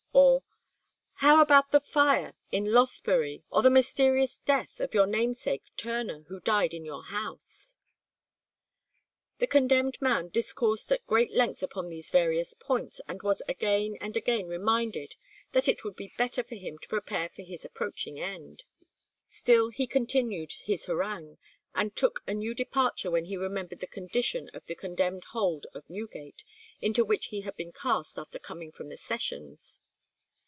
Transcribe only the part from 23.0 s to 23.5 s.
when he